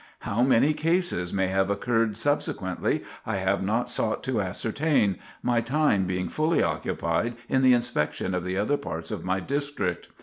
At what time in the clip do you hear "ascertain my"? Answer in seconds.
4.41-5.61